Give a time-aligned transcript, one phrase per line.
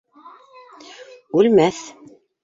[1.41, 1.83] Үлмәҫ.